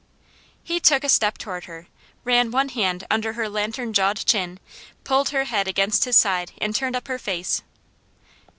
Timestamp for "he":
0.63-0.79